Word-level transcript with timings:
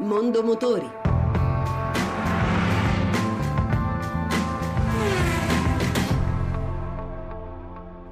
Mondo 0.00 0.42
Motori. 0.42 0.99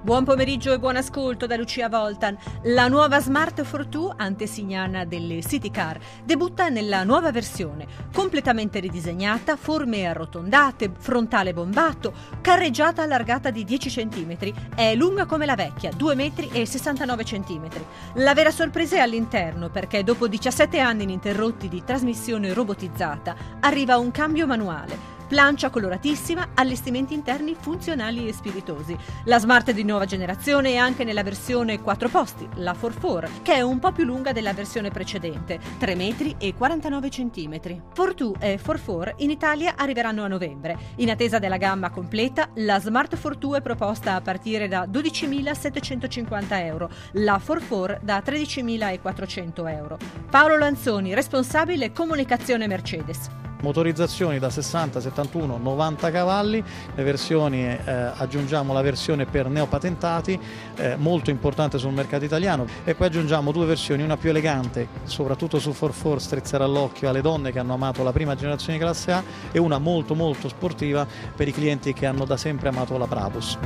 Buon 0.00 0.22
pomeriggio 0.22 0.72
e 0.72 0.78
buon 0.78 0.94
ascolto 0.94 1.46
da 1.46 1.56
Lucia 1.56 1.88
Voltan. 1.88 2.38
La 2.62 2.86
nuova 2.86 3.20
Smart 3.20 3.62
Fortwo, 3.62 4.14
antesignana 4.16 5.04
delle 5.04 5.42
City 5.42 5.72
Car, 5.72 5.98
debutta 6.24 6.68
nella 6.68 7.02
nuova 7.02 7.32
versione, 7.32 7.84
completamente 8.14 8.78
ridisegnata, 8.78 9.56
forme 9.56 10.06
arrotondate, 10.06 10.92
frontale 10.96 11.52
bombato, 11.52 12.12
carreggiata 12.40 13.02
allargata 13.02 13.50
di 13.50 13.64
10 13.64 13.90
cm. 13.90 14.36
È 14.72 14.94
lunga 14.94 15.26
come 15.26 15.46
la 15.46 15.56
vecchia, 15.56 15.90
2 15.90 16.14
metri 16.14 16.48
e 16.52 16.64
69 16.64 17.24
cm. 17.24 17.68
La 18.14 18.34
vera 18.34 18.52
sorpresa 18.52 18.96
è 18.96 19.00
all'interno, 19.00 19.68
perché 19.68 20.04
dopo 20.04 20.28
17 20.28 20.78
anni 20.78 21.02
ininterrotti 21.02 21.68
di 21.68 21.82
trasmissione 21.84 22.52
robotizzata, 22.52 23.34
arriva 23.60 23.98
un 23.98 24.12
cambio 24.12 24.46
manuale 24.46 25.16
plancia 25.28 25.70
coloratissima, 25.70 26.48
allestimenti 26.54 27.14
interni 27.14 27.54
funzionali 27.54 28.26
e 28.26 28.32
spiritosi. 28.32 28.96
La 29.24 29.38
Smart 29.38 29.70
di 29.70 29.84
nuova 29.84 30.06
generazione 30.06 30.70
è 30.70 30.76
anche 30.76 31.04
nella 31.04 31.22
versione 31.22 31.80
4 31.80 32.08
posti, 32.08 32.48
la 32.56 32.74
4 32.74 33.28
che 33.42 33.54
è 33.54 33.60
un 33.60 33.78
po' 33.78 33.92
più 33.92 34.04
lunga 34.04 34.32
della 34.32 34.54
versione 34.54 34.90
precedente, 34.90 35.60
3 35.78 35.94
metri 35.94 36.34
e 36.38 36.54
49 36.54 37.10
centimetri. 37.10 37.80
42 37.94 38.38
e 38.40 38.58
44 38.58 39.14
in 39.18 39.30
Italia 39.30 39.74
arriveranno 39.76 40.24
a 40.24 40.28
novembre. 40.28 40.76
In 40.96 41.10
attesa 41.10 41.38
della 41.38 41.58
gamma 41.58 41.90
completa, 41.90 42.48
la 42.54 42.80
Smart 42.80 43.16
42 43.20 43.58
è 43.58 43.62
proposta 43.62 44.14
a 44.14 44.20
partire 44.20 44.66
da 44.66 44.86
12.750 44.86 46.44
euro, 46.64 46.90
la 47.12 47.40
44 47.44 47.98
da 48.02 48.22
13.400 48.24 49.68
euro. 49.70 49.98
Paolo 50.30 50.56
Lanzoni, 50.56 51.14
responsabile 51.14 51.92
comunicazione 51.92 52.66
Mercedes 52.66 53.46
motorizzazioni 53.60 54.38
da 54.38 54.50
60, 54.50 55.00
71, 55.00 55.58
90 55.58 56.10
cavalli, 56.10 56.62
le 56.94 57.02
versioni 57.02 57.64
eh, 57.64 57.80
aggiungiamo 57.84 58.72
la 58.72 58.82
versione 58.82 59.26
per 59.26 59.48
neopatentati, 59.48 60.38
eh, 60.76 60.96
molto 60.96 61.30
importante 61.30 61.78
sul 61.78 61.92
mercato 61.92 62.24
italiano 62.24 62.66
e 62.84 62.94
poi 62.94 63.06
aggiungiamo 63.08 63.52
due 63.52 63.66
versioni, 63.66 64.02
una 64.02 64.16
più 64.16 64.30
elegante, 64.30 64.88
soprattutto 65.04 65.58
su 65.58 65.74
4 65.76 66.18
strizzerà 66.18 66.66
l'occhio 66.66 67.08
alle 67.08 67.20
donne 67.20 67.52
che 67.52 67.58
hanno 67.58 67.74
amato 67.74 68.02
la 68.02 68.12
prima 68.12 68.34
generazione 68.34 68.78
classe 68.78 69.12
A 69.12 69.22
e 69.52 69.58
una 69.58 69.78
molto 69.78 70.14
molto 70.14 70.48
sportiva 70.48 71.06
per 71.34 71.48
i 71.48 71.52
clienti 71.52 71.92
che 71.92 72.06
hanno 72.06 72.24
da 72.24 72.36
sempre 72.36 72.68
amato 72.68 72.96
la 72.98 73.06
Brabus. 73.06 73.58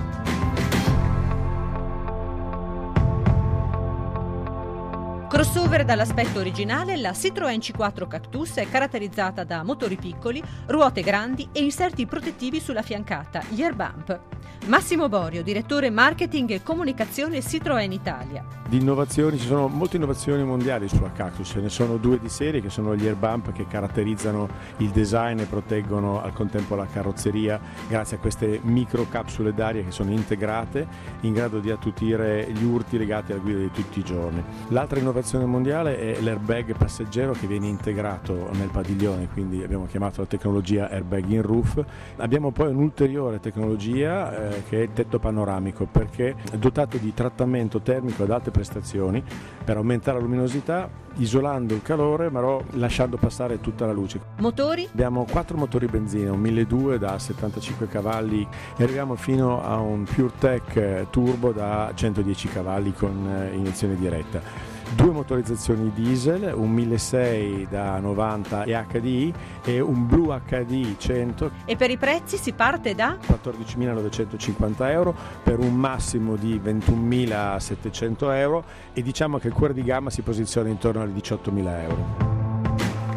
Crossover 5.32 5.86
dall'aspetto 5.86 6.40
originale, 6.40 6.98
la 6.98 7.12
Citroën 7.12 7.56
C4 7.56 8.06
Cactus 8.06 8.56
è 8.56 8.68
caratterizzata 8.68 9.44
da 9.44 9.62
motori 9.62 9.96
piccoli, 9.96 10.42
ruote 10.66 11.00
grandi 11.00 11.48
e 11.52 11.62
inserti 11.62 12.04
protettivi 12.04 12.60
sulla 12.60 12.82
fiancata, 12.82 13.42
gli 13.48 13.62
airbump. 13.62 14.20
Massimo 14.66 15.08
Borio, 15.08 15.42
direttore 15.42 15.88
marketing 15.88 16.50
e 16.50 16.62
comunicazione 16.62 17.38
Citroën 17.38 17.90
Italia. 17.90 18.61
Di 18.72 18.78
innovazioni, 18.78 19.38
ci 19.38 19.48
sono 19.48 19.68
molte 19.68 19.96
innovazioni 19.96 20.42
mondiali 20.44 20.88
sulla 20.88 21.12
Cactus, 21.12 21.46
ce 21.46 21.60
ne 21.60 21.68
sono 21.68 21.98
due 21.98 22.18
di 22.18 22.30
serie 22.30 22.62
che 22.62 22.70
sono 22.70 22.96
gli 22.96 23.06
airbump 23.06 23.52
che 23.52 23.66
caratterizzano 23.66 24.48
il 24.78 24.88
design 24.88 25.40
e 25.40 25.44
proteggono 25.44 26.22
al 26.22 26.32
contempo 26.32 26.74
la 26.74 26.86
carrozzeria 26.86 27.60
grazie 27.86 28.16
a 28.16 28.18
queste 28.18 28.60
micro 28.62 29.06
capsule 29.10 29.52
d'aria 29.52 29.84
che 29.84 29.90
sono 29.90 30.10
integrate 30.10 30.86
in 31.20 31.34
grado 31.34 31.58
di 31.58 31.70
attutire 31.70 32.50
gli 32.50 32.64
urti 32.64 32.96
legati 32.96 33.32
alla 33.32 33.42
guida 33.42 33.58
di 33.58 33.70
tutti 33.72 33.98
i 33.98 34.02
giorni. 34.04 34.42
L'altra 34.68 34.98
innovazione 34.98 35.44
mondiale 35.44 35.98
è 35.98 36.22
l'airbag 36.22 36.74
passeggero 36.74 37.32
che 37.32 37.46
viene 37.46 37.66
integrato 37.66 38.48
nel 38.54 38.70
padiglione, 38.72 39.28
quindi 39.30 39.62
abbiamo 39.62 39.84
chiamato 39.84 40.22
la 40.22 40.26
tecnologia 40.26 40.88
airbag 40.88 41.28
in 41.28 41.42
roof. 41.42 41.84
Abbiamo 42.16 42.52
poi 42.52 42.70
un'ulteriore 42.70 43.38
tecnologia 43.38 44.48
eh, 44.48 44.62
che 44.66 44.78
è 44.78 44.82
il 44.84 44.94
tetto 44.94 45.18
panoramico 45.18 45.84
perché 45.84 46.36
è 46.50 46.56
dotato 46.56 46.96
di 46.96 47.12
trattamento 47.12 47.82
termico 47.82 48.22
ad 48.22 48.30
alte 48.30 48.50
prestazioni 48.62 49.22
per 49.64 49.76
aumentare 49.76 50.18
la 50.18 50.22
luminosità 50.22 50.88
isolando 51.16 51.74
il 51.74 51.82
calore 51.82 52.30
ma 52.30 52.40
lasciando 52.72 53.16
passare 53.16 53.60
tutta 53.60 53.84
la 53.84 53.92
luce. 53.92 54.20
Motori? 54.38 54.88
Abbiamo 54.90 55.26
quattro 55.30 55.56
motori 55.56 55.86
benzina, 55.86 56.32
un 56.32 56.40
1200 56.40 56.96
da 56.96 57.18
75 57.18 57.88
cavalli 57.88 58.46
e 58.76 58.82
arriviamo 58.82 59.16
fino 59.16 59.62
a 59.62 59.78
un 59.78 60.04
PureTech 60.04 61.10
turbo 61.10 61.52
da 61.52 61.90
110 61.94 62.48
cavalli 62.48 62.92
con 62.92 63.28
eh, 63.28 63.54
iniezione 63.56 63.96
diretta 63.96 64.71
due 64.94 65.10
motorizzazioni 65.10 65.92
diesel, 65.94 66.52
un 66.54 66.70
1600 66.70 67.70
da 67.70 67.98
90 67.98 68.64
e 68.64 68.84
HDI 68.88 69.34
e 69.64 69.80
un 69.80 70.06
Blue 70.06 70.40
HDI 70.46 70.96
100. 70.98 71.50
E 71.64 71.76
per 71.76 71.90
i 71.90 71.96
prezzi 71.96 72.36
si 72.36 72.52
parte 72.52 72.94
da 72.94 73.16
14.950 73.20 74.90
euro 74.90 75.14
per 75.42 75.58
un 75.58 75.74
massimo 75.74 76.36
di 76.36 76.60
21.700 76.62 78.34
euro 78.34 78.64
e 78.92 79.02
diciamo 79.02 79.38
che 79.38 79.48
il 79.48 79.52
cuore 79.52 79.74
di 79.74 79.82
gamma 79.82 80.10
si 80.10 80.22
posiziona 80.22 80.68
intorno 80.68 81.02
ai 81.02 81.12
18.000 81.12 81.80
euro. 81.82 82.40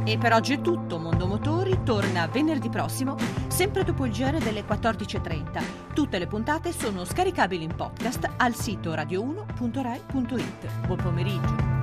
E 0.08 0.20
per 0.20 0.34
oggi 0.34 0.54
è 0.54 0.62
tutto, 0.62 1.00
Mondo 1.00 1.26
Motori 1.26 1.65
torna 1.86 2.26
venerdì 2.26 2.68
prossimo, 2.68 3.16
sempre 3.48 3.84
dopo 3.84 4.06
il 4.06 4.12
GR 4.12 4.40
delle 4.40 4.66
14.30. 4.66 5.94
Tutte 5.94 6.18
le 6.18 6.28
puntate 6.28 6.74
sono 6.74 7.06
scaricabili 7.06 7.64
in 7.64 7.76
podcast 7.76 8.28
al 8.38 8.56
sito 8.56 8.94
radio1.rai.it. 8.94 10.88
Buon 10.88 10.98
pomeriggio. 10.98 11.75